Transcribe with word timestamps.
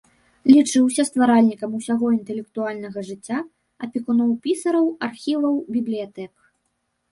Лічыўся 0.51 1.03
стваральнікам 1.09 1.75
усяго 1.79 2.05
інтэлектуальнага 2.17 2.99
жыцця, 3.11 3.39
апекуном 3.87 4.35
пісараў, 4.49 4.85
архіваў, 5.11 5.55
бібліятэк. 5.79 6.31